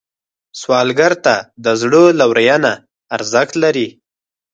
[0.59, 2.71] سوالګر ته د زړه لورینه
[3.15, 3.87] ارزښت لري